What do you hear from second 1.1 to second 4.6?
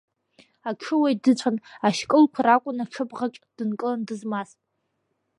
дыцәан, ашькылқәа ракәын аҽыбӷаҿ дынкыланы дызмаз.